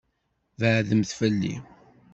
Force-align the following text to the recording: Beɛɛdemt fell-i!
Beɛɛdemt 0.59 1.11
fell-i! 1.19 1.55